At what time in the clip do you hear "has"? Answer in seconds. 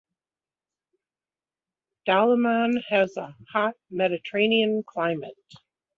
2.89-3.17